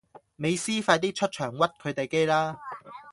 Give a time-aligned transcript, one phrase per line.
[0.35, 2.57] 美斯快啲出場屈佢地機啦